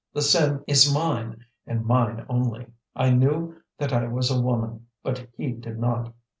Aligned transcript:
The 0.13 0.23
sin 0.23 0.63
is 0.65 0.91
mine, 0.91 1.45
and 1.67 1.85
mine 1.85 2.25
only. 2.27 2.65
I 2.95 3.11
knew 3.11 3.61
that 3.77 3.93
I 3.93 4.07
was 4.07 4.31
a 4.31 4.41
woman, 4.41 4.87
but 5.03 5.27
he 5.37 5.51
did 5.51 5.77
not. 5.77 6.11